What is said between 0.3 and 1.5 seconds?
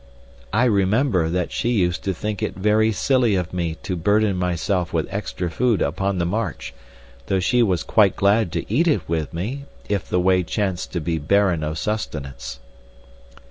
"I remember